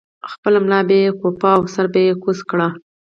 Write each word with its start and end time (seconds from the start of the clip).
خپله 0.31 0.57
ملا 0.65 0.79
به 0.87 0.95
یې 1.03 1.09
کوپه 1.19 1.49
او 1.57 1.61
سر 1.73 1.85
به 1.93 1.99
یې 2.05 2.13
کوز 2.23 2.39
کړ. 2.49 2.59